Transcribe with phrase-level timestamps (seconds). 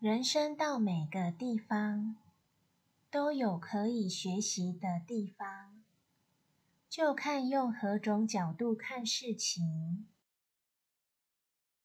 [0.00, 2.14] 人生到每个地方
[3.10, 5.82] 都有可以学习的地方。
[6.88, 10.06] 就看用何种角度看事情